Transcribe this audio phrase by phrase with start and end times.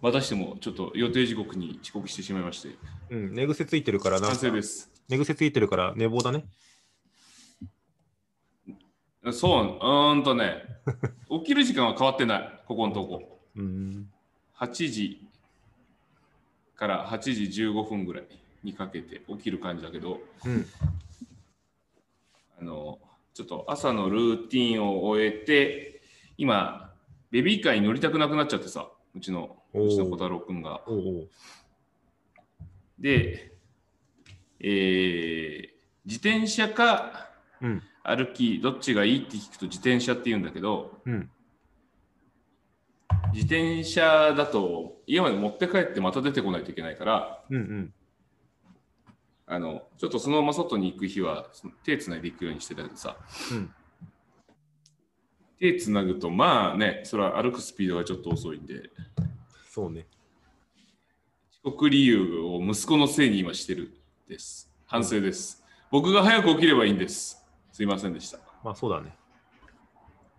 [0.00, 2.70] またしてもちょっと予定時刻に遅刻してしまいまして、
[3.10, 4.90] うん、寝癖ついてるからなん反か省です。
[5.08, 6.44] 寝癖ついてるから寝坊だね。
[9.32, 10.62] そう、うーんとね、
[11.30, 13.40] 起きる時間は変わってない、ここのとこ。
[13.56, 14.10] うん。
[14.56, 15.26] 8時
[16.76, 18.24] から8時15分ぐらい
[18.62, 20.66] にかけて起きる感じだけど、うん。
[22.60, 22.98] あの
[23.34, 26.02] ちょっと朝のルーティンを終えて、
[26.36, 26.92] 今、
[27.30, 30.82] ベビーカーに乗りたくなくなっちゃってさ、うちのおーうちの小太郎くんが。
[32.98, 33.52] で、
[34.60, 37.28] えー自転車か
[37.60, 37.82] うん。
[38.02, 41.30] 歩き、どっちがいいって聞くと自転車って言うんだけど、うん。
[43.34, 47.94] 自転車だと家まで持って帰ってまた出てこないといけないから、うんうん。
[49.46, 51.46] あのちょっとそのまま外に行く日は
[51.84, 53.16] 手つないで行くようにしてたけどさ、
[53.52, 53.70] うん
[55.58, 58.90] 手つなぐとまあねそれは歩くスピードがちょっと遅いんで
[59.78, 60.08] そうね。
[61.64, 63.92] 遅刻理由を息子のせいに今してる
[64.28, 69.16] です反省です、僕が早く起きればいいんですすいませんでしたまあそうだね。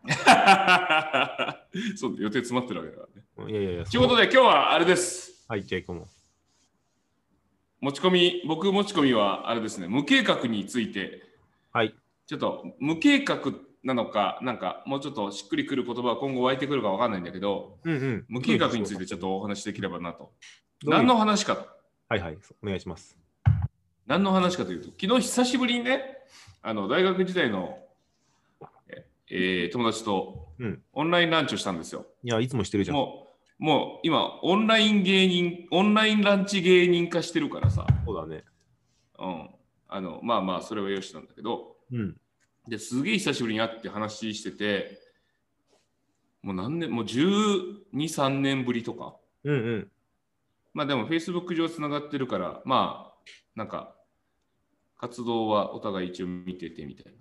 [1.95, 3.85] そう予定詰まってるわけだからねうんいやいやいや。
[3.85, 6.07] ということで今日はあれですはい、じゃあ行こうも。
[7.79, 11.23] 持ち込み僕持ち込みはあれですね無計画について
[11.71, 11.95] はい。
[12.27, 13.39] ちょっと無計画
[13.83, 18.25] なのか、なんかもうちょっとしっくりくる言葉は今後湧いてくるかわかんないんだけど、うんうん。
[18.27, 20.31] 無計画についてちょっとお話しできればなと。
[20.83, 21.67] 何の話かと。
[22.09, 22.37] はいはい。
[22.63, 23.17] お願いします。
[24.05, 26.17] 何の話かというと、昨日久しぶりにね、
[26.61, 27.77] あの大学時代の、
[28.91, 32.05] ええー友達とうんオンラインランチをしたんですよ。
[32.23, 32.97] いや、いつもしてるじゃん。
[32.97, 33.27] も
[33.59, 38.43] う、もう今、オンライン芸人、オンラインランチ芸人化してるからさ、そうだね。
[39.19, 39.49] うん。
[39.87, 42.17] あの、まあまあ、それはよしなんだけど、うん。
[42.69, 44.99] ですげえ久しぶりに会って話してて、
[46.41, 49.15] もう何年、もう12、3年ぶりとか。
[49.43, 49.91] うんうん。
[50.73, 53.95] まあでも Facebook 上つながってるから、まあ、なんか、
[54.97, 57.13] 活動はお互い一応見ててみたい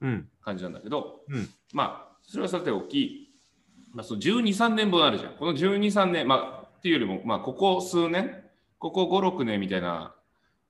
[0.00, 0.28] なうん。
[0.40, 3.32] 感じなんだけど、うんまあ、それはさておき、
[3.92, 5.34] まあ、その12、3年分あるじゃん。
[5.34, 8.42] この12、3年、まあ、っていうよりも、まあ、ここ数年、
[8.78, 10.14] ここ5、6年みたいな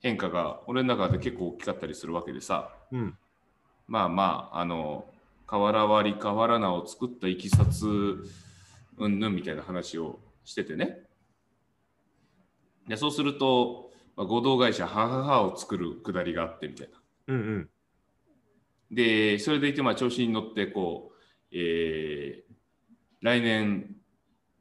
[0.00, 3.18] 変化が俺の中で結構大きかったりするわけでさ、うん。
[3.86, 5.06] まあまあ、あの、
[5.46, 7.86] 瓦割り、瓦名を作ったいきさつ、
[8.98, 11.02] うんぬんみたいな話をしててね。
[12.88, 17.00] でそうすると、まあ、合同会社、母母を作るくだりがあってみたいな。
[17.28, 17.70] うんうん。
[18.90, 21.16] で、それでいて、まあ、調子に乗って、こう、
[21.52, 22.46] えー
[23.22, 23.96] 来年、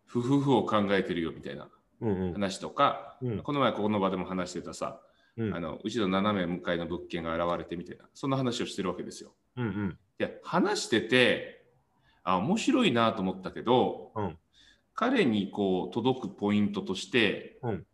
[0.09, 1.68] 夫婦を考えてるよみたいな
[2.02, 2.34] うんうん。
[2.34, 5.02] 話とか、うんこの前、ここの場でも話してたさ、
[5.38, 9.34] うんあのうちの斜め向かいの物件が現れてみたいな、そんな話をしてるわけですよ。
[9.57, 10.00] うんうん。
[10.19, 11.66] いや話してて
[12.23, 14.38] あ面白いなと思ったけど、うん
[14.97, 17.85] 彼にこう届くポイントとして、うん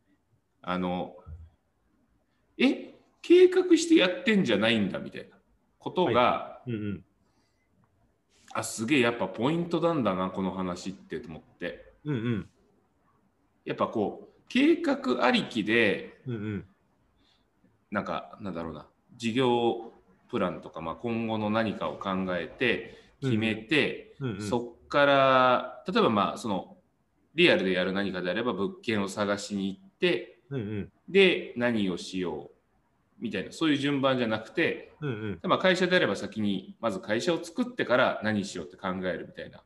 [0.62, 1.16] あの
[2.60, 2.94] え
[3.24, 5.36] 計画してやってんじゃないんだみたいな
[5.80, 7.04] ことが、うんうん。
[8.54, 12.50] あすげえやっぱポイントなんだなこの話ってと思ってうんうん。
[13.66, 16.66] やっぱこう計画ありきでうんうん。
[17.92, 18.88] なんかなんだろうな
[19.18, 19.92] 事業
[20.30, 24.42] プランとか、まあ、今後の何かを考えて決めて、うんうん。
[24.42, 26.78] そっから例えばまあその
[27.36, 30.92] リアルでやる何かであれば物件を探しに行ってうんうん。
[31.10, 32.52] で何をしよう
[33.20, 35.40] みたいなそういう順番じゃなくて、うんうん。
[35.44, 39.62] まあ、会社であれば先にまず会社を作ってから何しようって考えるみたいな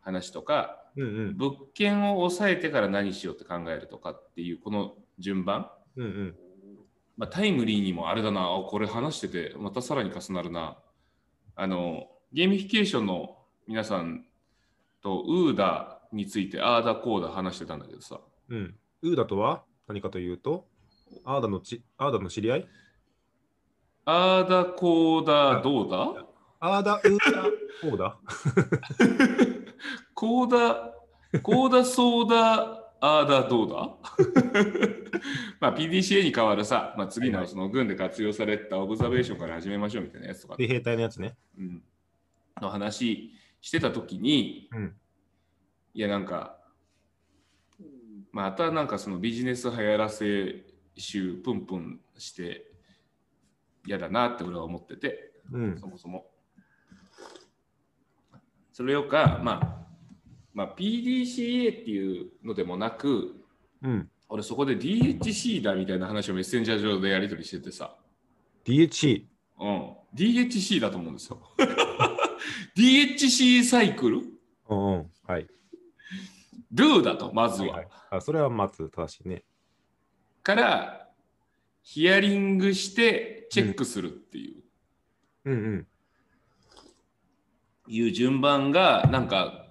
[0.00, 1.36] 話とかうんうん。
[1.36, 6.36] 物件を抑えてから何しようって考えるとかっていうこの順番、うんうん。
[7.18, 8.42] まあ、タイムリーにもあれだな。
[8.42, 10.78] あこれ話しててまたさらに重なるな。
[11.56, 13.36] あのゲーミフィケーションの
[13.66, 14.24] 皆さん
[15.02, 18.20] と OODA についてああだこうだ話してたんだけどさ。
[18.48, 18.74] うん。
[19.02, 19.64] ウーダとは？
[19.88, 20.66] 何かというと、
[21.24, 22.68] アーダのち、アーダの知り合い？
[24.04, 26.24] ああだこうだどうだ？
[26.60, 27.44] アーダ、ウーダ、
[27.82, 28.16] こうだ？
[30.14, 30.94] こうだ
[31.42, 32.62] こうだそうだ
[33.00, 33.90] ああだどうだ？
[35.60, 41.36] まあ PDCA に代わるさ、まあ、次のその軍で活用されたオブザベーションから始めましょうみたいなやつとか、で、兵隊のやつね。
[41.58, 41.82] うん、
[42.60, 44.96] の話してた時に、うん
[45.94, 46.58] いやなんか
[48.30, 50.64] またなんかそのビジネス流行らせ
[50.94, 52.70] 一周プンプンして
[53.86, 55.86] 嫌だなって俺は思ってて、うんそ。
[55.86, 56.26] もそも。
[58.72, 59.86] それよか、まあ、
[60.52, 63.34] まあ、PDCA っていうのでもなく、
[63.82, 64.10] うん。
[64.28, 67.96] 俺そこで DHC だみたいな話をメッセンジャー上でやり取りしててさ、
[68.64, 69.24] DHC。
[69.60, 71.40] うん、DHC だと思うんですよ。
[72.76, 74.20] DHC サイクル？
[74.68, 75.10] うんうん。
[75.26, 75.46] はい。
[76.72, 77.68] Do だと、まずは。
[77.68, 79.44] はいはいあそれはまず正しいね。
[80.42, 81.10] から、
[81.82, 84.58] ヒアリングしてチェックするってい
[85.44, 85.86] う,、うんうん。
[87.86, 89.67] いう順番が、なんか、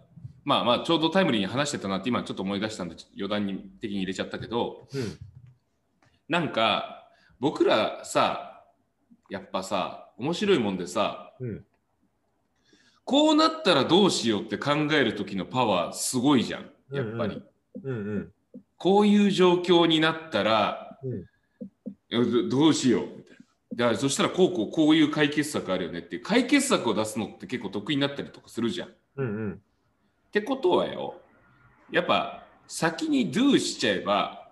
[0.48, 5.18] まあまあ、ちょうどタイムリーに話してたなって今ちょっと思い出したんで、余談に的に入れちゃったけど、うん。
[6.30, 7.10] なんか、
[7.42, 8.64] 僕らさ、
[9.30, 11.66] やっぱさ、面白いもんでさ、うん。
[13.04, 17.44] こうなったらどうしようって考える時のパワーすごいじゃん、やっぱり。
[17.84, 18.32] うんうん。
[18.78, 21.26] こういう状況になったら、うん
[22.10, 23.92] どどうしようみたいな。
[23.92, 28.88] だそしたらこうこうこういう解決策あるよねっていう解決策を出すのって結構得意になったりとかするじゃん。
[28.88, 29.62] っうんうん。
[30.32, 31.16] てことはよ、
[31.92, 34.50] やっぱ先に do しちゃえば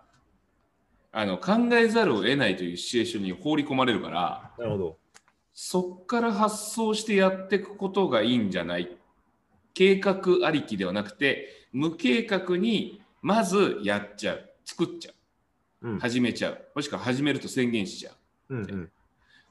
[1.11, 4.97] あの考えざるを得ないというシチュエーションに放り込まれるから、なるほど。
[5.53, 8.97] そっから発想してやっていくことがいいんじゃない？
[9.73, 15.11] 計画ありきではなくて無計画にまずやっちゃう作っちゃ
[15.81, 15.99] ううん。
[15.99, 18.11] 始めちゃうもしくは始めると宣言しちゃ
[18.49, 18.91] ううんうん。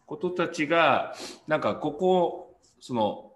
[0.06, 1.14] ことたちが
[1.46, 3.32] なんかここその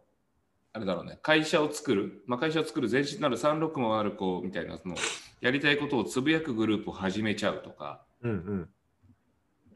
[0.72, 4.94] あれだろうね会社を作る、まあ、会社を作る前身なる36もある子みたいなその
[5.40, 8.68] やりたいことをつぶやくグループを始めちゃうとかうんうん。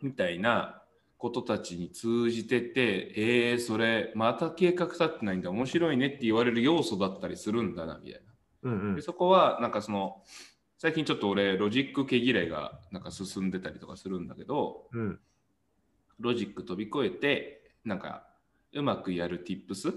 [0.02, 0.82] みたいな
[1.16, 8.22] ことたちに通じてて、えー、それまた計画立ってないんだ、面白いねって言われる要素だったりするんだな、みたい
[8.64, 8.94] うんうな。
[8.94, 9.02] でん。
[9.02, 10.22] そこは、なんかその、
[10.78, 15.20] 最近ちょっと俺、ロジック毛嫌いがなんか進んでたりとかするんだけど、うん
[16.18, 18.28] ロジック飛び越えて、なんか、
[18.72, 19.92] うまくやる tips。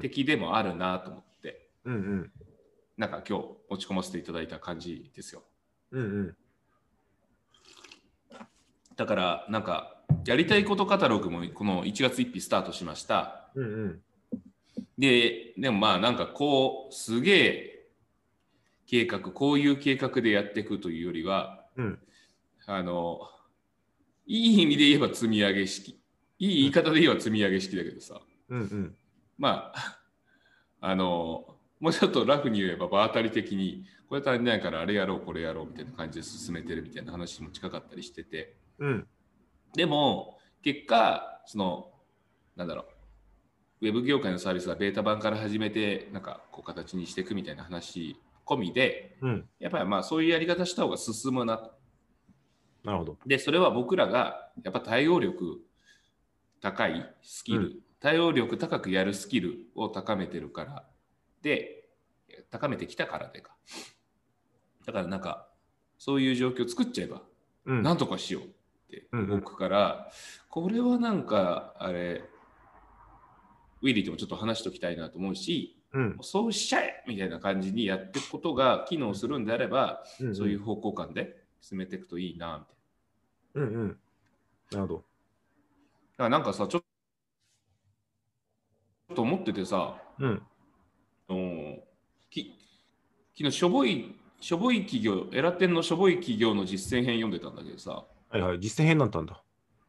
[0.00, 2.32] 的でもあるなと思って、うんうん。
[2.96, 5.42] なんか今日持ち込ませていただいた感じですよ。
[5.92, 6.36] うんうん。
[8.96, 13.50] だから、なんか、やりたいことカタログもこの1月1日スタートしました。
[13.54, 14.02] うんうん。
[14.98, 17.88] で、でもまあなんかこう、すげえ
[18.86, 21.98] 計画、こういう計画でやっていくというよりは、うん
[22.66, 23.20] あの、
[24.26, 26.00] いい意味で言えば積み上げ式。
[26.38, 28.96] いい言い方で言えば積み上げ式だけどさ、うんうん。
[29.38, 30.00] まあ、
[30.80, 39.08] あの、もうちょっとラフに言えば場当たり的に、これ足りないからあれやろう、これやろうみたいな感じで進めてるみたいな話も近かったりしてて、うん。
[39.74, 41.92] でも、結果、その、
[42.54, 42.86] なんだろ
[43.80, 49.48] う、ウェブ業界のサービスはベータ版から始めて、なんか、こう、形にしていくみたいな話込みで、うん。
[49.58, 51.72] やっぱりまあ、そういうやり方した方が進むなと。
[52.84, 53.18] なるほど。
[53.26, 55.60] で、それは僕らが、やっぱ対応力
[56.60, 60.84] 高いスキル、う対応力高くやるスキルを高めてるから、
[61.42, 61.88] で、
[62.52, 63.56] 高めてきたからでか。
[64.86, 65.48] だからなんか、
[65.98, 67.22] そういう状況を作っちゃえば、
[67.64, 67.82] うん。
[67.82, 68.46] なんとかしようっ
[68.90, 70.12] てうんうん動くから、
[70.50, 72.22] これはなんかあれ
[73.82, 76.18] ウィリーともちょっと話しておきたいなと思うしうん。
[76.20, 80.36] そうしちゃえみたいな感じにやっていくことが機能するんであれば、うん。
[80.36, 82.64] そういう方向感で進めていくといいな
[83.54, 83.98] みたいうんうん。
[84.70, 84.94] なるほど。
[84.94, 85.00] な。
[85.00, 85.04] だか
[86.18, 86.82] らなんかさちょっ
[89.16, 90.42] と思っててさうん。
[91.28, 91.80] うん
[92.30, 92.54] き
[93.36, 98.60] 昨日しょぼいしょぼい企業エラテンのしょぼい企業の実践編読んでたんだけどさはいはい。
[98.60, 99.42] 実践編になったんだ。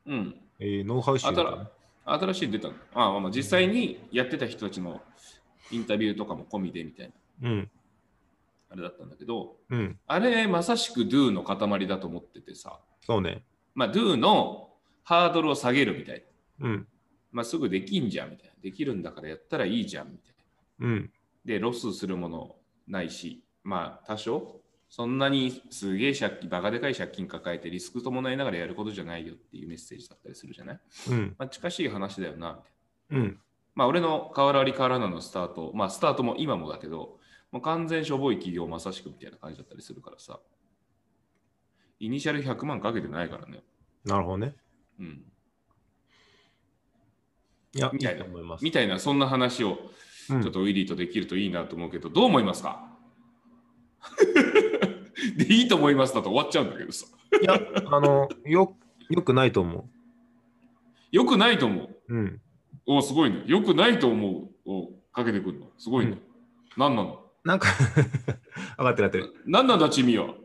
[0.07, 2.73] うんえー、ノウハウ集新しいの出たの？
[2.95, 5.01] ああ、まあ、実際にやってた人たちの
[5.69, 7.69] インタビューとかも込みでみたいなうん。
[8.69, 9.99] あれだったんだけどうん。
[10.07, 13.43] あれまさしく Do の塊だと思っててさ、そうね。
[13.75, 14.69] まあ、Do の
[15.03, 16.23] ハードルを下げるみたい
[16.59, 16.87] な、うん。
[17.37, 20.35] まあ、すぐできんじゃんみたいなできるんだからやったらいいじゃんみたい
[20.79, 21.11] なうん。
[21.45, 22.55] でロスするもの
[22.87, 30.79] ないしまあ多少そんなにすげえ借金バカでかい借金抱えてリスク伴いながらやることじゃないよっていうメッセージだったりするじゃない、
[31.11, 31.35] うん。
[31.37, 32.59] まあ、近しい話だよな
[33.11, 33.39] みたいなうん。
[33.75, 37.19] まあ、俺の変わらり変わらなのスタート、まあ、スタートも今もだけど、
[37.51, 40.39] もう完全しょぼい企業まさしくみたいな感じだったりするからさ、
[41.99, 43.63] イニシャル100万かけてないからね。
[44.03, 44.55] なるほどね。
[44.99, 45.21] うん。
[47.77, 48.63] いや、みたいなと思います。
[48.63, 49.77] みたいな、そんな話を
[50.29, 52.89] うんちょっとウィリーとできるといいなと思うけど、どう思いますか？
[55.37, 57.05] で、いいと思いますだと終わっちゃうんだけどさ。
[57.41, 58.75] いや、あの、よ、
[59.09, 59.89] よくないと思
[61.11, 61.89] よくないと思う。
[62.09, 62.15] う。
[62.15, 62.41] うん。
[62.85, 63.43] おすごいね。
[63.47, 65.67] よくないと思うをかけてくるの。
[65.77, 66.11] すごいね。
[66.11, 66.21] うん
[66.77, 67.25] 何なの？
[67.43, 67.69] なんか、
[68.77, 69.33] 上がってる上がってる。
[69.47, 70.35] 何なんだ、チミは。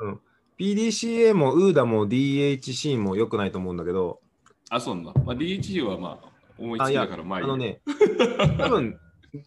[0.58, 4.20] PDCA も UDA も DHC も良くないと思うんだけど、
[4.70, 5.12] あ、そうなんだ。
[5.26, 6.31] まあ、DHC はまあ、
[6.62, 7.80] 思いつきだから、まあのね、
[8.58, 8.98] 多分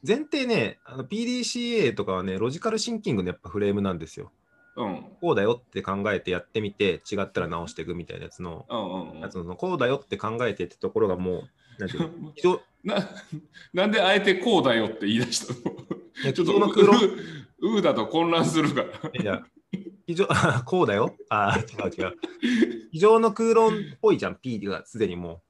[0.06, 4.32] 前提ね、あの PDCA とかはね、ロジカルシンキングのやっぱフレームなんですよ。
[4.78, 5.06] うん。
[5.22, 11.44] こうだよって考えてやってみて、違ったら直していくみたいなやつの、うんうんうんやつのこうだよって考えてってところがも
[11.80, 12.12] う、なんていう
[12.44, 13.10] の、 な
[13.74, 15.54] なんであえてこうだよって言い出した
[16.26, 16.34] の？
[16.34, 17.00] ちょっとの空論
[17.60, 19.22] ううだと混乱するから。
[19.22, 19.44] いや、
[20.08, 21.16] 非常、あ こうだよ？
[21.30, 22.18] あー違う違う。
[22.92, 25.42] 非常の空論っぽいじゃん、P がすでにも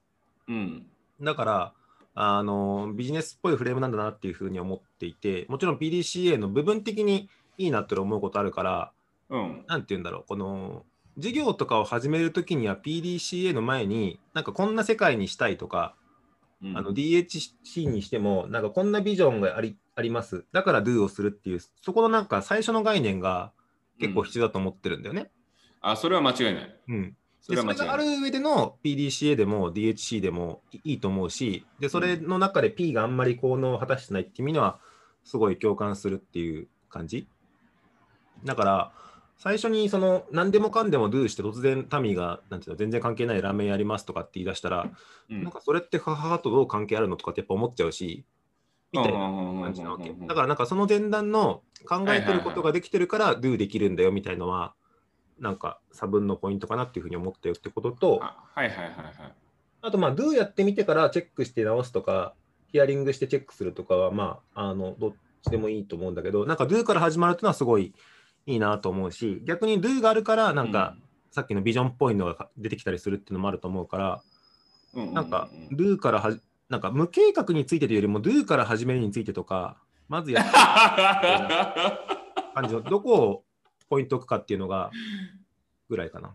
[0.48, 0.86] うん。
[1.20, 1.24] う。
[1.24, 1.72] だから、
[2.14, 8.92] あの、ビジネスっぽいフレームなんだなっていうふうに思っていて、もちろん PDCA の部分的にいいなって思うことあるから、
[9.28, 9.64] うん。
[9.66, 10.84] なんて言うんだろう、この、
[11.18, 15.94] 事業とかを始めるときには PDCA の前に、なんかこんな世界にしたいとか、
[16.62, 20.46] うん DHC にしても、なんかこんなビジョンがありあります。
[20.52, 23.52] だから Do をするっていう、そこのなんか最初の概念が
[24.00, 25.30] 結構必要だと思ってるんだよね。
[25.80, 26.80] あ、それは間違いない。
[26.88, 27.16] うん。
[27.46, 27.96] そでそれがあ。
[27.96, 34.80] る上での PDCA でも DHC でもいいと思うし、でそれの中で P があんまり効能を果たしてないっていう意味では、
[35.22, 37.28] すごい共感するっていう感じ。
[38.44, 38.92] だから、
[39.38, 44.88] 最初にその何でもかんでも Do して突然タミーがなんていうの全然関係ないラーメンやりますとかって言い出したら、
[45.30, 48.24] うんなんかそれって母とどう関係あるのとかってやっぱ思っちゃうし、
[48.90, 50.12] みたいな感感じなわけ。
[50.12, 54.74] だからなんかその前段の考えてることができてるから Do できるんだよみたいのは、
[55.38, 59.32] なんか差分のポイントかなっていうふうに思ったよってことと、あはいはいはいはい。
[59.82, 62.34] あとまあ Do やってみてからチェックして直すとか、
[62.72, 65.12] ヒアリングしてチェックするとかは、まあ、あの、どっ
[65.42, 67.94] ちでもいいと思うんだけど、なんか Do から始まるっていうのはすごい
[68.46, 70.96] いいなと思うし、逆に Do があるから、なんか、
[71.30, 74.22] さっきのビジョンっぽいのが出てきたりするっていうのもあると思うから、
[74.94, 79.78] うううなんか、Do からはじ、なんか無計画についてというよりも Do から始めるについてとか、
[80.08, 80.50] まずやって
[82.54, 83.44] 感じの、どこを
[83.88, 84.90] ポイント置くかっていうのが、
[85.88, 86.34] ぐらいかな。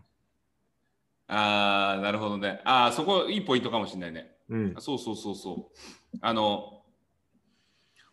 [1.28, 2.60] ああ、なるほどね。
[2.64, 4.34] ああ、そこいいポイントかもしれないね。
[4.48, 4.74] うん。
[4.78, 6.18] そうそうそうそう。
[6.20, 6.82] あの、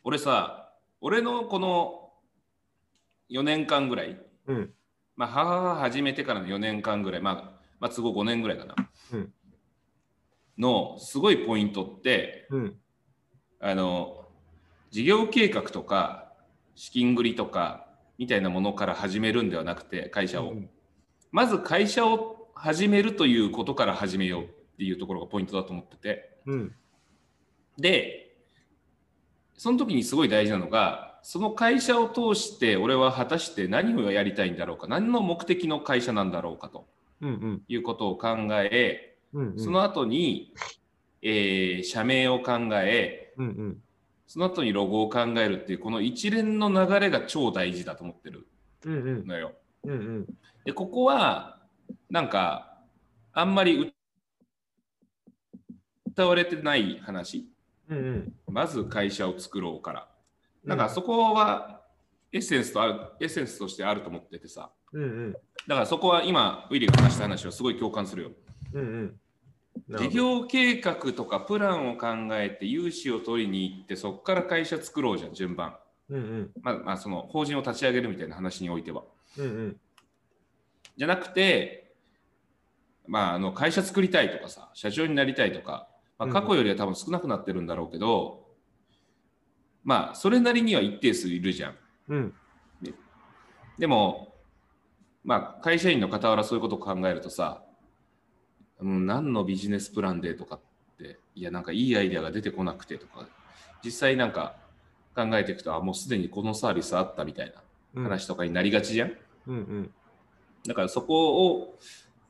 [0.04, 2.12] 俺さ、俺のこの
[3.30, 4.74] 4年間ぐらい、うん。
[5.16, 8.76] まあ、母が始めてからの4年間ぐらい、まあ、まあ、都合5年ぐらいかな。
[9.14, 9.34] うん
[10.60, 12.76] のすごいポイントって、うん。
[13.62, 14.28] あの、
[14.92, 16.34] 事業計画とか、
[16.76, 17.88] 資金繰りとか、
[18.20, 20.52] みたいなものから始めるんではなくて、会社を。
[20.52, 20.70] うん
[21.32, 24.48] まず会社を始めるということから始めようっ
[24.78, 26.40] ていうところがポイントだと思ってて。
[26.46, 26.76] うん。
[27.78, 28.36] で、
[29.56, 36.88] その時にすごい大事なのが、その会社を通して俺は果たして何をやりたいんだろうか、何の目的の会社なんだろうかと
[37.22, 37.30] うん。
[37.30, 37.62] うん。
[37.68, 39.60] いうことを考え、うん。
[39.60, 40.54] その後に、
[41.22, 43.46] えー社名を考え、うん。
[43.46, 43.84] うん。
[44.30, 48.48] その後にロゴを考えるっていう、この一連の流れが超大事だと思ってる
[48.86, 48.94] うん。
[48.94, 49.28] うん。
[49.28, 49.54] のよ。
[49.84, 49.92] うん。
[49.92, 50.26] うん。
[50.66, 51.58] で、ここは、
[52.12, 52.78] なんか、
[53.34, 53.92] あんまり
[56.06, 57.50] 歌われてない話。
[57.90, 57.98] うん。
[57.98, 58.34] うん。
[58.48, 60.08] まず会社を作ろうから。
[60.64, 61.82] なんかそこは
[62.32, 64.70] エッセンスとある、エッセンスとしてあると思っててさ。
[64.94, 65.02] うん。
[65.02, 65.34] うん。
[65.34, 65.40] だ
[65.74, 68.32] からそこは今、ウィリーが話した話はすごい共感するよ。
[68.74, 68.82] うん。
[68.82, 69.20] うん。
[69.90, 75.78] 事業計画とかプランを考えて融資を取りに行って、そこから会社作ろうじゃん、順番。
[76.10, 76.18] うん。
[76.18, 76.52] うん。
[76.62, 79.04] まあ、まあ、その法人を立ち上げるみたいな話においては。
[79.38, 79.46] うん。
[79.46, 79.78] うん。
[80.98, 81.94] じゃなくて、
[83.08, 85.88] まあ、あの会社作りたいとかさ、社長になりたいとか、
[86.20, 88.48] まあ、過去よりは多分少なくなってるんだろうけど、
[89.84, 91.76] まあ、それなりには一定数いるじゃん。
[92.10, 92.34] うん。
[93.80, 94.36] でも、
[95.24, 97.64] まあ、会社員の傍らそういうことを考えるとさ、
[98.82, 100.60] うん、何のビジネスプランでとかっ
[100.98, 103.28] て、いや、なんかいいアイデアが出てこなくてとか、
[103.84, 104.56] 実際なんか
[105.16, 107.54] 考えていくと、あ、もうすでにこのサービスあったみたい
[107.96, 109.18] な話とかになりがちじゃん？
[109.48, 109.56] うん。
[109.56, 109.92] うん。
[110.68, 111.80] だからそこを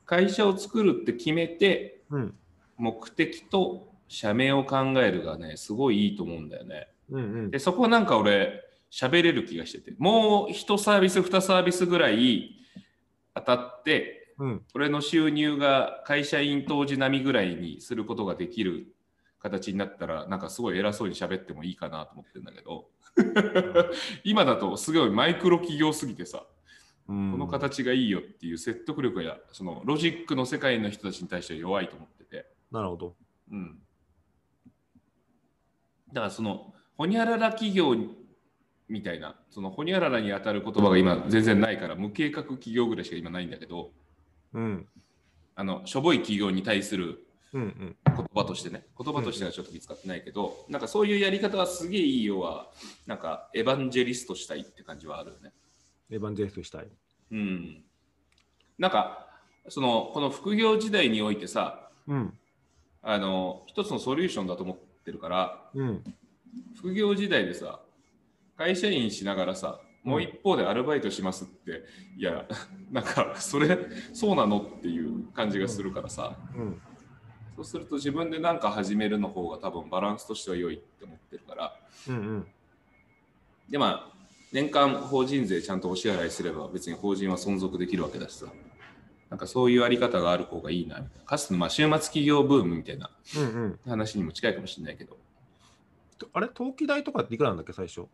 [0.06, 2.34] 会社を作るって決めてうん。
[2.76, 6.88] 目的と社名を考えるがねすごいいいと思うんだよね。
[7.10, 7.22] うん。
[7.22, 7.50] うん。
[7.50, 12.56] でそこはなんか俺喋れる気がしててもう1サービス2サービスぐらい
[13.34, 14.62] 当たってうん。
[14.74, 18.88] 俺の収入が会社員当時並みぐらいにすることができる
[19.38, 22.88] 形になったらなんかすごい偉そうに喋ってもいいかなと思ってるんだけど。
[24.24, 26.46] 今だとすごいマイクロ企業すぎてさこ
[27.06, 33.16] この形がいいよっていう説得力やそのロジックの世界の人たちに対しては弱いと思ってて、なるほど。
[33.50, 33.82] うん、
[36.12, 37.96] だからそのホニャララ企業
[38.88, 43.90] みたいなそのホニャララに当たる言葉が今全然ないから無計画企業ぐらいしか今ないんだけど
[44.54, 44.86] うん。
[45.54, 47.26] あのしょぼい企業に対する。
[47.52, 47.96] 言
[48.32, 52.70] 葉としてね言葉としてはちょっと見つかってないけど、なんかそういうやり方はすげえいいよは
[53.06, 55.52] なんかエヴァンジェリストしたいって感じはあるよね。
[56.10, 56.88] エヴァンジェリストしたい。
[57.32, 57.82] うん。
[58.78, 59.26] なんか
[59.68, 62.38] そのこの副業時代においてさうん。
[63.02, 66.04] あの一つのソリューションだと思ってるからうん。
[66.76, 67.80] 副業時代でさ
[68.56, 71.84] 会社員しながらさもう一方でアルバイトしますって、
[72.16, 72.46] いや
[72.90, 73.78] なんかそれ
[74.12, 76.80] そうなのっていう感じがするからさ、うん。
[77.56, 81.72] そうすると自分で何か始めるの方が多分バランスとしては良いって思ってるから
[82.08, 82.14] うん。
[82.14, 82.46] うん。
[83.68, 84.16] でまあ
[84.52, 88.46] 年間法人税ちゃんとお支払いすれば別に法人は存続できるわけだしさ
[89.28, 93.42] なんかそういうあり方がある方がいいなかつてのまあ週末企業ブームみたいなうん。
[93.42, 93.80] うん。
[93.86, 95.18] 話にも近いかもしれないけど
[96.32, 96.46] あれ？
[96.46, 98.02] 登記代とかっていくらなんだっけ、最初？
[98.02, 98.08] う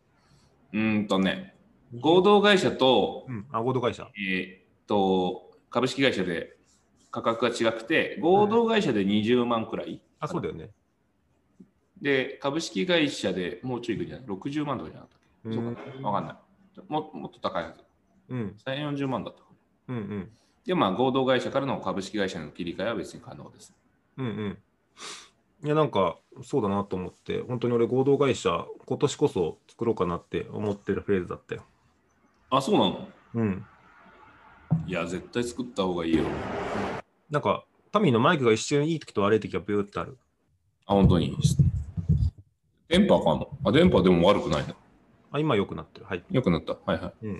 [0.73, 1.56] ーんとね
[1.99, 3.45] 合同会社とうん。
[3.51, 4.09] あ、合同会社。
[4.17, 6.57] えーっと株式会社で
[7.11, 10.69] 価格が違くて合同会社で20万くらい、あ、そうだよね。
[12.01, 15.19] で株式会社でもうちょいいくんじゃない？60万とかじゃなかったっ
[15.51, 16.37] け、そうかなわかんない
[16.87, 17.79] ももっと高いはず
[18.29, 18.55] うん。
[18.65, 19.41] 3 40万だった
[19.87, 19.97] うん。
[19.97, 20.31] うん。
[20.65, 23.73] でまあ合同会社からの株式会社の切り替えは別に可能です
[24.17, 24.25] うん。
[24.25, 24.57] うん。
[25.63, 31.63] いや、なんか、そうだなと思って、本当に俺、合同会社、今年こそ作ろうかなって思ってるフェーズだったよ。
[32.49, 33.07] あそうなの？
[33.35, 33.65] うん。
[34.85, 36.23] いや絶対作った方がいいよ
[37.29, 40.17] なんか、タミーのマイクが一瞬いい時と悪い時がビューってある。
[40.85, 41.35] あ本当に？
[42.87, 44.75] 電波あかんのあ電波でも悪くないな
[45.31, 46.05] あ、今良くなってる。
[46.05, 46.23] はい。
[46.31, 46.77] よくなった？
[46.85, 47.37] はいはい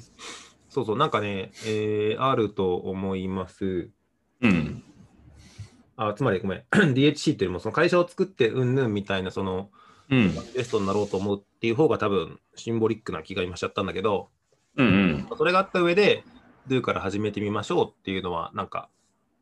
[0.69, 3.89] そうそう、なんかね、えー、あると思います。
[4.41, 4.83] うん
[5.95, 6.63] あ、つまりごめん。
[6.71, 9.71] DHC っていうよりも、その会社を作ってうんぬんみたいな、その、
[10.09, 14.29] うんベストになろうと思うっていう方が多分、シンボリックな気が今しちゃったんだけど、
[14.77, 16.23] うんうんそれがあった上で、
[16.67, 18.89] Do から始めてみましょうっていうのは、なんか、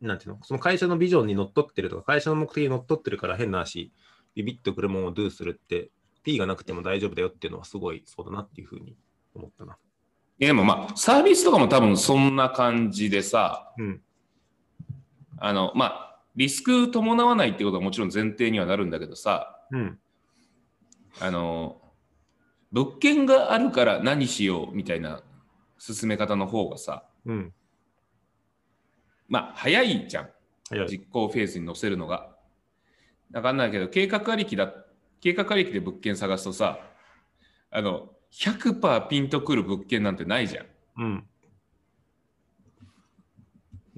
[0.01, 3.91] なんていうの、その会社のビジョンにのっとってるとか、会社の目的にのっとってるから変な話、
[4.35, 5.91] ビビッとくるものを Do するって、
[6.25, 8.97] P がなくても大丈夫だよっていうのはすごいそうだなっていうふうに
[9.35, 9.77] 思ったな。
[10.39, 14.01] でもまあサービスとかも多分そんな感じでさうん。
[15.37, 19.99] あのまあリスク伴わないってことはもちろん前提にはなるんだけどさうん。
[21.21, 21.79] あの
[22.71, 25.21] 物件があるから何しようみたいな
[25.77, 27.53] 進め方の方がさうん。
[29.27, 30.29] まあ早いじゃん。
[30.87, 32.35] 実行フェーズに乗せるのが。
[33.33, 34.71] わかんないけど計画ありきだ
[35.19, 36.79] 計画ありきで物件探すとさ
[37.71, 40.65] あの100%ピンとくる物件なんてないじゃん。
[40.97, 41.27] うん。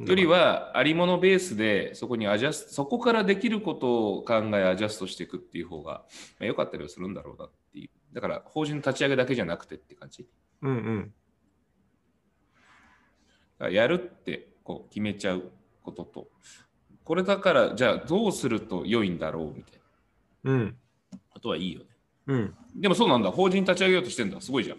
[0.06, 6.04] よりはありものベースでそこにアジャスそこからできることを考えアジャストしていくっていう方が、
[6.40, 10.30] まあ、良かったりはするんだろうなっていうだから法人の立ち上げだけじゃなくてって感じだ
[10.64, 11.14] うんうん。
[13.60, 15.52] からやるってこう決めちゃう
[15.84, 16.28] ことと
[17.04, 19.80] これだからじゃあどうすると良いんだろうみたい
[20.44, 20.78] なうん。
[21.30, 21.86] ことはいいよね
[22.26, 22.56] うん。
[22.76, 24.78] でもそうなんだ法人立ち上げようとしてんだすごいじゃん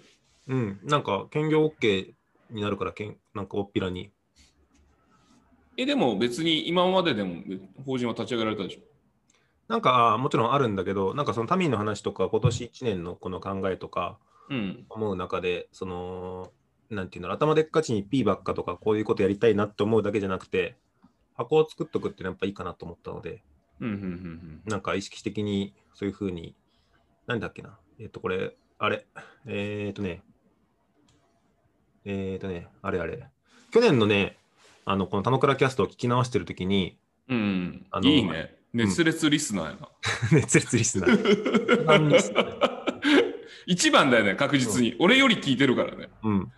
[0.48, 0.80] うん。
[0.82, 2.14] なんか、兼業 OK
[2.50, 4.10] になるから、けんなんか、おっぴらに。
[5.76, 7.42] えでも別に今まででも
[7.84, 8.80] 法人は立ち上げられたでしょ
[9.68, 14.18] なんか、あもちろんあるんだけど、なんかそのタミーの話とか、今年1年のこの考えとか、
[14.50, 14.86] うん。
[14.88, 16.52] 思う中で、その、
[16.90, 20.76] なんていうの、頭でっかちに P ばっかとか、こういうことやりたいなって思うだけじゃなくて、
[21.34, 23.42] 箱を作っとくっていうのはやっぱいいかなと思ったので、
[23.80, 26.56] うんうんうんなんか意識的にそういうふうに、
[27.26, 29.06] なんだっけな、えっ、と、これ、あれ、
[29.46, 30.22] えっ、とね、
[32.04, 33.28] えっ、とね、あれあれ、
[33.70, 34.38] 去年のね、
[34.84, 37.86] あの、この田野倉キャストを聞き直してるときに、うんうん。
[37.90, 39.88] あのいいね熱烈リスナーやな、
[40.32, 41.76] 熱烈リスナー。
[41.76, 42.78] 一番リスナー
[43.66, 44.96] 一番だよね、確実に。
[44.98, 46.08] 俺より聞いてるからね。
[46.22, 46.52] うん。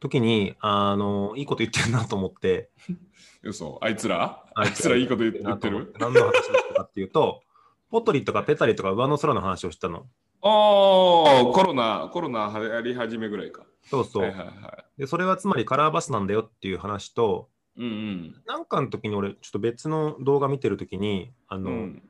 [0.00, 2.70] 時に、あの、いいこと言ってるなと思って、
[3.42, 4.44] 嘘、あいつら？
[4.54, 5.94] ああいつらいいこと言ってる？
[5.98, 7.42] 何の話だったかっていうと、
[7.90, 10.06] ポトリとかペタリとか上の空の話をしたの。
[10.42, 13.64] ああ、コロナ、コロナやり始めぐらいか。
[13.82, 14.22] そうそう。
[14.22, 17.82] はいはいはで、それはつまりカラーバスなんだよっていう話と、い。
[17.82, 21.64] うんなんかの時に俺、ちょっと別の動画見てる時に、あうん。
[21.64, 22.02] の、うん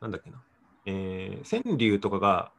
[0.00, 0.40] なんだっけな、
[0.86, 2.52] えー川柳とかが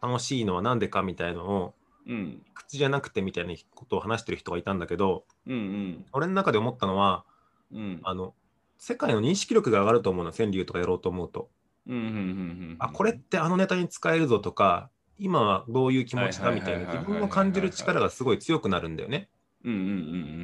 [0.00, 1.74] 楽しいのは何でかみたいのを、
[2.06, 7.24] うん口じゃなくてみたいなことを話してる人がいたんだけど、うん俺の中で思ったのは、
[7.72, 8.34] うんあの、
[8.78, 11.50] 世界の認識力が上がると思うの、川柳とかやろうと思うと。
[11.86, 19.28] うんうんうんあ、これってあのネタに使えるぞとか、今はどういう気持ちだみたいな自分の感じる力がすごい強くなるんだよね。
[19.64, 19.82] うんうんう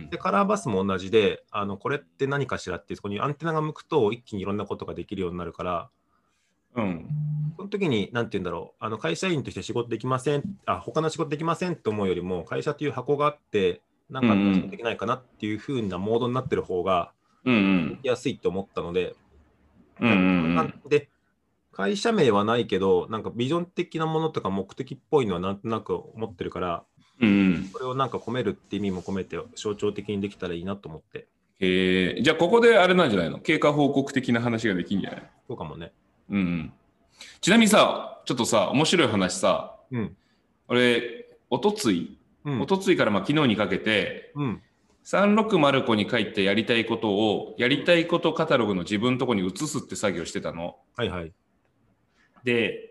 [0.07, 5.91] んで、カラーバスも同じで、あのこれって何かしらって、そこにアンテナが向くと一気にいろんなことができるようになるから、
[6.75, 6.85] うん。
[6.85, 7.09] うん
[7.57, 17.13] その時に、なんて言うんだろう、あの会社員として仕事できません、あ、他の仕事できませんと思うよりも、会社という箱があって、なんか仕事できないかなっていう風なモードになってる方が、
[17.45, 18.01] うんうん。
[18.05, 19.17] やすいと思ったので、
[20.01, 20.55] うんうん。
[20.55, 21.09] なんで、
[21.73, 26.85] 会社名はないけど、なんかビジョン的なものとか目的っぽいのはなんとなく思ってるから、
[27.21, 31.27] うんこれをなんか込めるって意味も込めて象徴的にできたらいいなと思って。
[31.61, 33.41] へえ、じゃあここであれなんじゃないの？
[33.41, 35.23] 経過報告的な話ができんじゃない？
[35.49, 35.93] そうかもね。
[36.31, 36.73] うんうん。
[37.41, 40.17] ちなみにさ、ちょっとさ、面白い話さ、うん。
[40.69, 42.67] 俺、おとつい、うんお。
[42.67, 44.63] とついからまあ昨日にかけて、うん。
[45.05, 50.77] 360に書いてやりたいことを、やりたいことカタログの自分のとこに移すって作業してたの。
[50.97, 51.33] はいはい。
[52.45, 52.88] で、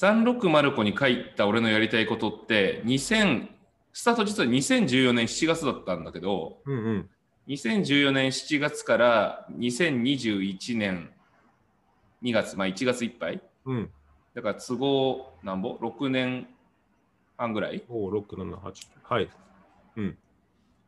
[0.00, 3.48] 360に書いた俺のやりたいことって、2000、
[3.92, 7.10] スタート実は2014年7月だったんだけど、うんうん。
[7.48, 11.10] 2014年7月から2021年
[12.22, 13.42] 2月、まあ1月いっぱい。
[13.66, 13.90] うん。
[14.34, 16.46] だから都合なんぼ ?6 年
[17.36, 17.84] 半ぐらい？
[17.90, 18.86] お6、7、8。
[19.02, 19.28] はい。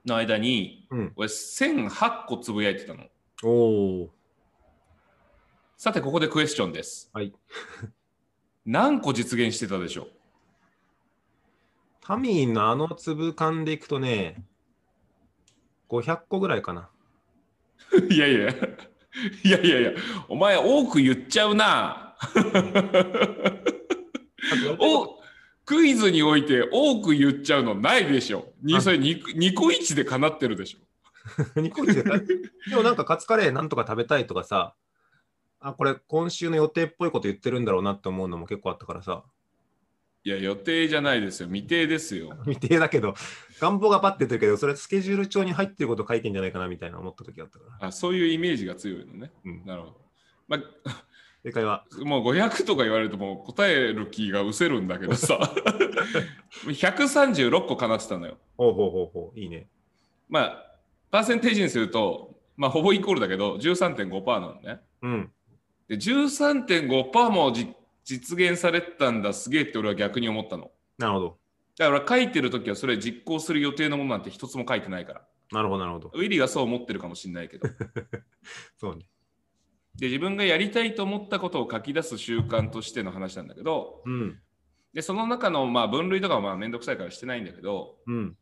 [0.07, 1.13] の間に、うん。
[1.17, 3.05] 俺1008個つぶやいてたの。
[3.43, 4.11] おお。
[5.77, 7.11] さて、ここでクエスチョンです。
[7.13, 7.35] はい。
[8.65, 10.09] 何個実現してたでしょ
[12.01, 14.45] タミーのあの粒感でいくとね、
[15.89, 16.89] 500個ぐらいかな。
[17.93, 18.49] う いやいや、
[19.45, 19.93] いやいやいや、
[20.29, 22.17] お前多く言っちゃうな。
[24.79, 25.23] お
[25.65, 28.53] クイズにおいて多く言っちゃうのないでしょ。
[28.63, 30.79] にそれ 2, 2個1でかなってるでしょ。
[31.61, 32.27] ニコイチでかで
[32.75, 34.75] もなんかカツカレーなんとか食べたいとかさ、
[35.63, 39.25] あ、これ今週の予定っぽいこと言ってるんだろうなって思うのも結構あったからさ、
[40.25, 41.49] いや、予定じゃないですよ。
[41.49, 42.37] 未定ですよ。
[42.47, 43.15] 未定だけど、
[43.61, 47.89] 願望がパッて言ってるけど、それスケジュール帳に入ってること書いてんじゃないかなみたいな思った時あったから。
[47.89, 49.33] あそういうイメージが強いのね。
[49.45, 50.01] うん、なるほど。
[50.47, 50.59] ま
[51.43, 55.41] 正解は、あ、もう500とか言われるともう答える気が失せるんだけどさ。
[56.67, 58.39] 136個かなってたのよ。
[58.57, 59.67] ほうほうほうほう、いいね。
[60.29, 60.77] まあ、
[61.11, 64.81] パーセンテージにすると、まあ、ほぼイコールだけど、13.5%なのね。
[65.03, 65.33] うん。
[65.89, 70.71] で、13.5%もじ実現されてたんだ、すげえって俺は逆に思ったの。
[70.99, 71.39] なるほど。
[71.79, 75.23] だから書いてるときはそれ実行する予定のものなんて一つも書いてないから。
[75.53, 76.11] なるほど、なるほど。
[76.15, 77.69] ウィリーがそう思ってるかもしれないけど。
[78.77, 79.07] そうね。
[79.97, 84.41] で、自分がやりたいと思ったことを書き出す習慣としての話なんだけど、うん。
[84.95, 88.37] で、その中のまあ分類とかはまあめんどくさいからしてないんだけど、うん。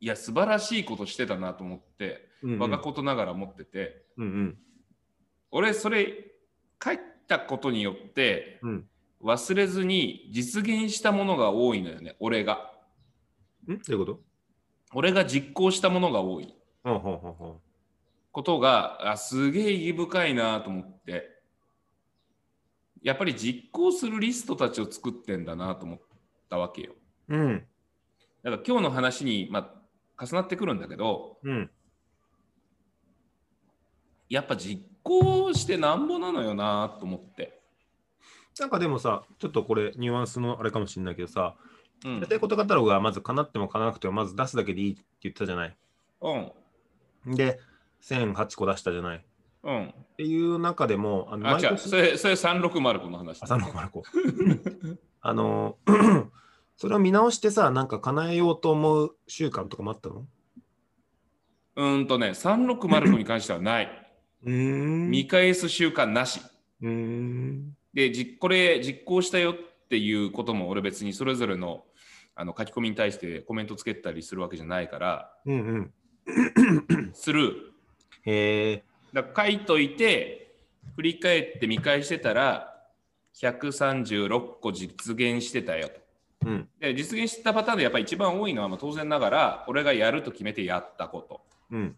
[0.00, 2.58] いや、素晴らしいことしてたなと思って、うん、うん。
[2.58, 4.58] 我がことながら思ってて、うんうん。
[5.50, 6.31] 俺、それ
[6.82, 8.88] 書いたことによって、うん。
[9.22, 12.72] 忘れずに実現したものが多いのよね、俺が。
[13.68, 13.78] ん？
[13.78, 14.20] どういうこと？
[14.94, 17.60] 俺が実行したものが多いほうほうほうほ
[18.32, 21.28] ことが、あすげえ意義深いなと思って、
[23.02, 26.00] やっぱり実行するリストたちを作ってんだなと思っ
[26.48, 26.94] たわけよ。
[27.28, 27.36] う。
[27.36, 27.66] うん。
[28.42, 29.72] だから今日の話に、ま
[30.18, 31.70] あ、重なってくるんだけど、うん。
[34.28, 37.60] やっぱ実行してなんぼなのよなと思って。
[38.60, 41.56] なんかでもさ、ちょっとこれニュアンスのあれかもしれないけどさ、
[42.04, 45.76] うんやりたいことカタログがまず叶っても叶わなくてもまず出すだけでいいって言ったじゃない？
[46.20, 47.34] うん。
[47.36, 47.60] で、
[48.02, 49.18] 1008個出したじゃない？
[49.18, 49.20] っ
[49.64, 49.94] うん。
[50.16, 53.40] ていう中でも、あのあ、違う、年それ、それ360個の話。
[53.42, 54.02] 朝の丸子。
[55.22, 55.76] あの、
[56.76, 60.26] それを見直してさ、なんか叶えようと思う習慣とかもあったの？
[61.76, 64.01] うーんとね、360に関してはない。
[64.42, 66.40] 見返す習慣なし。
[67.94, 69.54] で、じこれ実行したよっ
[69.88, 71.84] ていうことも俺別にそれぞれの
[72.34, 75.92] あの書き込みに対してコメントつけたりするわけじゃないから、うん
[76.26, 77.12] うん。
[77.12, 77.72] する。
[78.24, 78.84] へえ。
[79.12, 80.54] だ書いといて、
[80.96, 82.72] 振り返って見返してたら、
[83.34, 86.00] 136個実現してたよと。
[86.46, 86.68] うん。
[86.80, 91.96] で実現したパターンでやっぱり一番多いのはまあ当然ながら俺がやると決めてやったことうん。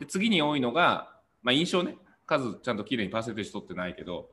[0.00, 4.30] で次に多いのが、まあ、印象ね数ちゃんときれいにパーセンテージ取ってないけど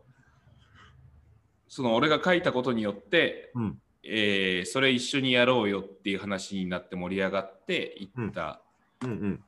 [1.67, 3.79] その俺が書いたことによって、うん。
[4.03, 8.61] えーそれ一緒にやろうよっていう話になって盛り上がっていった、
[9.03, 9.43] うんうん。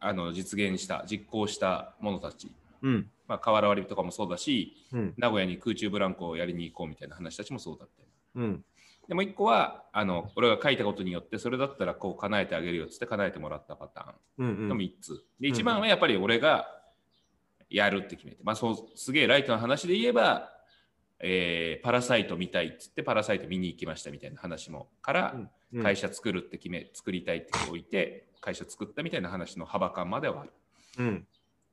[0.00, 2.50] あの実現した実行した者たち、
[2.82, 3.10] うん。
[3.28, 5.14] まあ、瓦割りとかもそうだしうん。
[5.18, 8.64] 名古屋に空中ブランコをやりに行こうみたいな話たちもそうだったようん。
[9.08, 14.48] でもう一個はあの俺が書いたことによってそれだったらこう叶えてあげるよっつって叶えてもらったパタうん。
[14.48, 14.80] ーンのうん。
[14.80, 15.24] 3つ。
[15.40, 16.66] で一番はやっぱり俺が
[17.70, 20.50] やるって決めて、まあそうすげえライトな話で言えば、
[21.18, 25.34] えーパラサイト見たいっつってパラサイト見に行きましたみたいな話もから
[25.72, 30.52] うん会社作るって決め作りたいっておいて会社作ったみたいな話の幅感まではある。
[30.98, 31.26] うん。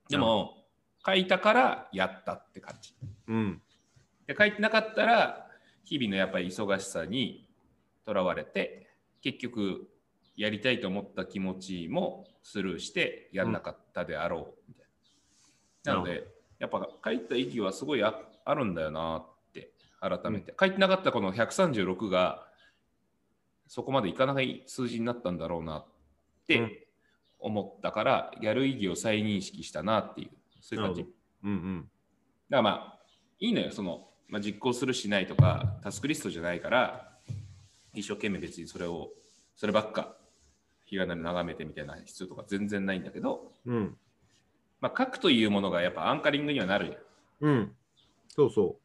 [0.10, 0.66] でも
[1.06, 2.96] 書いたからやったって感じ。
[3.28, 3.62] うん。
[4.26, 5.51] で書いてなかったら
[5.84, 7.48] 日々のやっぱり忙しさに
[8.06, 8.88] とらわれて
[9.22, 9.90] 結局
[10.36, 14.86] やりたいと思った気持ちもスルーしてやんなかったであろうみたい
[15.86, 15.94] な。
[15.94, 16.28] なのなで
[16.60, 18.14] やっぱ書いた意義はすごいあ
[18.46, 22.48] あるんだよなって改めて、書いてなかったこの136が
[23.68, 25.86] そこまでいかない数字になったんだろうなっ
[26.48, 26.72] てうん
[27.42, 30.30] 思ったから、やる意義を再認識したなっていう、
[30.62, 31.06] そういう感じ。
[31.44, 31.92] うんうん。
[32.50, 33.00] らまあ、
[33.40, 37.12] いいのよ、その、まあ、実行するしないとか、タスクリストじゃないから、
[37.94, 39.10] 一生懸命別にそれを、
[39.58, 40.16] そればっか、
[40.86, 43.98] 日がなる眺めてみたいな必要とか全然ないんだけど、うん。
[44.80, 46.94] まあ、書くというものがやっぱアンカリングにはなるよ
[47.42, 47.76] うん。
[48.30, 48.78] そうそ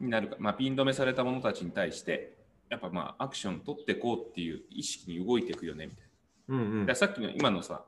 [0.00, 2.36] になるか、まあ、ピン止めされた者たちに対して、
[2.68, 6.04] やっぱまあアクション取ってこうっていう意識に動いていくよねみたい
[6.48, 6.56] な。
[6.56, 6.58] う。
[6.58, 6.96] うんうん。
[6.96, 7.84] さっきの今のさ、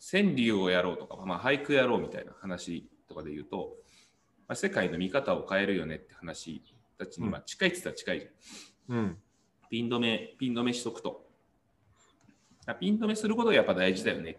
[0.00, 3.76] 川柳をやろうとか、まあ、俳句やろうみたいな話とかで言うと、
[4.48, 6.62] まあ、世界の見方を変えるよねって話
[6.98, 8.96] たちにうんまあ近いって言ったら近いじゃん。
[8.96, 9.18] うん。
[9.70, 11.28] ピン止め、ピン止めしとくと。
[12.66, 14.38] あピン止めすることがやっぱ大事だよね。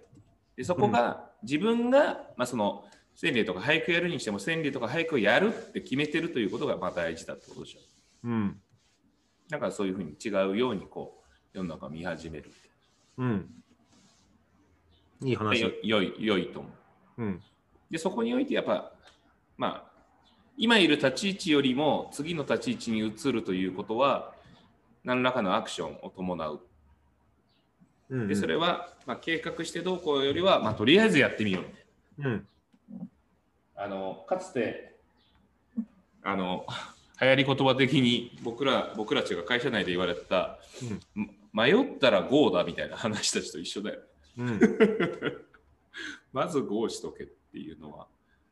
[0.56, 2.84] でそこが自分が、まあ、その
[3.20, 7.80] 川柳とか俳句やるにしても川柳とか俳句をやるって決めてるということがまあ大事だってことでしょ。
[8.24, 8.60] うん。
[9.50, 11.22] だからそういうふうに違うようにこ
[11.54, 12.52] う世の中を見始める。
[13.18, 13.50] うん。
[15.22, 15.72] いいで話よ。
[15.84, 16.70] 良い良いと思
[17.18, 17.24] う。
[17.24, 17.42] うん。
[17.90, 18.94] でそこにおいてやっぱ
[19.58, 19.89] まあ
[20.62, 24.34] 今いる立ち位置よりも次の立ち位置に移るということは
[25.06, 26.60] 何らかのアクションを伴う。
[28.10, 28.28] うん。
[28.28, 31.62] でそれは、まあ、計画してどうこうよりは、まあ、とりあえずやってみよ
[32.20, 32.28] う。
[32.28, 32.48] うん。
[33.78, 34.98] あのかつて
[36.24, 36.66] あの
[37.22, 40.60] 流行り言葉的に僕ら僕らたちが会社内で言われた、
[41.54, 44.02] ま迷ったら GO だみたいな話たちと一緒だよ。
[44.38, 44.60] うん。
[46.34, 48.08] まず GO しとけっていうのは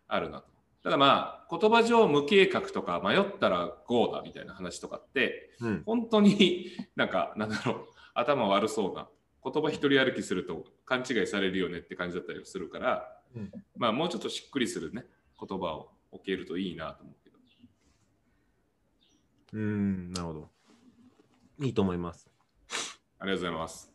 [0.08, 0.57] あるなと。
[0.88, 5.84] ただまあ言葉上無計画とか迷ったら GO だみたいな話とかってうん。
[5.86, 7.78] 本当になんかなんだろう
[8.14, 9.10] 頭悪そうな
[9.44, 15.04] 言葉一人歩きすると勘違いされるよねって感じだったりするから、うんまあもうちょっとしっくりするね
[15.38, 17.38] 言葉を置けるといいなと思うけど。
[19.54, 20.14] うん。
[20.14, 20.50] なるほど。
[21.60, 22.30] いいと思います。
[23.20, 23.92] ありがとうございます。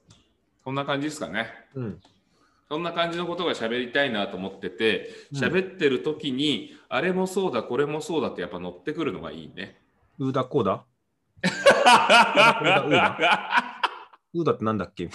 [0.63, 1.49] こんな感じですかね。
[1.75, 2.01] うん。
[2.73, 9.81] そんな感じのことが喋りたいなと思ってて、うん喋ってる時に、あれもそうだ、これもそうだってやっぱ乗ってくるのがいいね。
[10.19, 10.85] ウーダコーダ？
[11.43, 12.91] ウーダウー
[14.45, 14.53] ダ？
[14.53, 15.09] ってなんだっけ？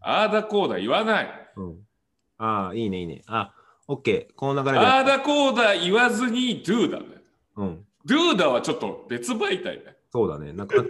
[0.00, 1.50] ああだこうだ言わない。
[1.56, 1.76] うん。
[2.36, 3.22] ああ、いいね、いいね。
[3.28, 3.54] あ、
[3.86, 4.34] オッケー。
[4.34, 4.84] この流れで。
[4.84, 7.06] ああだこうだ言わずに do だね。
[7.54, 7.86] うん。
[8.04, 9.96] do だはちょっと別媒体ね。
[10.12, 10.52] そうだね。
[10.52, 10.82] なんか、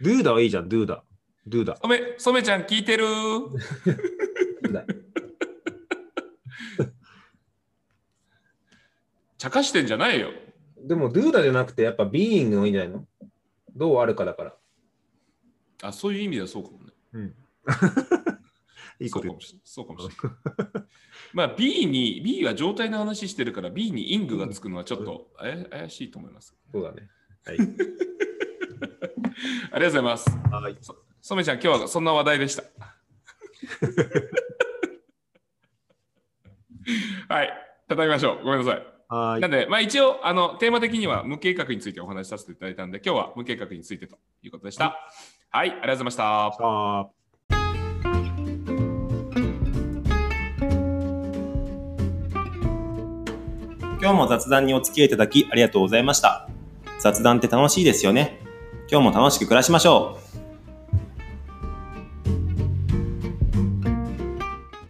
[0.00, 1.04] ドゥーダはいいじゃん、ドゥーダ。
[1.46, 1.76] ドゥーダ。
[1.76, 4.84] 染め、染めちゃん聞いてるドゥーダ
[9.40, 10.28] 茶化してんじゃないよ。
[10.86, 13.06] でも、ドゥーダじゃなくて、やっぱビーイングのいいんじゃないの？
[13.74, 14.54] どうあるかだから。
[15.82, 16.92] あ、そういう意味ではそうかもね。
[17.14, 17.34] うん。
[19.00, 19.62] いいことそうかもしれない。
[19.64, 20.84] そうかもしれない。
[21.32, 26.54] まあ B に、B は状態の話してるから B にイングがつくのはちょっとあや怪しいと思います。
[26.70, 27.08] そうだね。
[27.46, 27.56] はい。
[29.72, 30.28] ありがとうございます。
[30.50, 30.76] はい。
[31.22, 32.64] 染めちゃん、今日はそんな話題でした。
[37.34, 37.50] はい、
[37.88, 38.44] 叩きましょう。
[38.44, 38.99] ごめんなさい。
[39.10, 44.96] はいなんで、まあ、一応あの、テーマ的には無計画についてお話しさせていただいたんで、今日は無計画についてということでした。
[45.50, 46.46] はい、ありがとうございました。
[46.60, 47.10] あ
[54.00, 56.48] 今日も雑談にお付き合いいただきありがとうございました。
[57.00, 58.38] 雑談って楽しいですよね。
[58.88, 60.29] 今日も楽しく暮らしましょう。